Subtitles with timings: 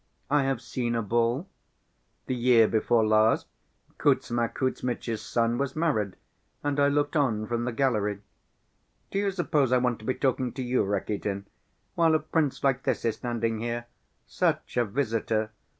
[0.31, 1.47] "I have seen a ball.
[2.25, 3.45] The year before last,
[3.99, 6.15] Kuzma Kuzmitch's son was married
[6.63, 8.21] and I looked on from the gallery.
[9.11, 11.45] Do you suppose I want to be talking to you, Rakitin,
[11.93, 13.85] while a prince like this is standing here.
[14.25, 15.51] Such a visitor!